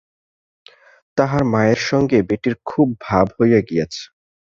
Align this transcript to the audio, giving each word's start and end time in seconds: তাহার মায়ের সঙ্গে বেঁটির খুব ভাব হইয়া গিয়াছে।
তাহার 1.17 1.43
মায়ের 1.45 1.79
সঙ্গে 1.89 2.17
বেঁটির 2.21 2.55
খুব 2.65 2.87
ভাব 3.01 3.25
হইয়া 3.37 3.59
গিয়াছে। 3.61 4.03